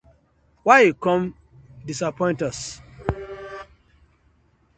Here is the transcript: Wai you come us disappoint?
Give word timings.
Wai 0.65 0.81
you 0.85 0.95
come 0.95 1.25
us 1.27 1.85
disappoint? 1.85 2.41